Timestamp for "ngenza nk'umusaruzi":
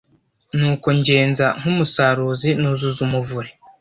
0.97-2.49